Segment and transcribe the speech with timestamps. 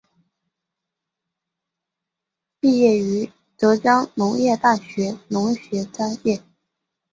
[2.59, 6.41] 毕业于浙江农业大学农学专业。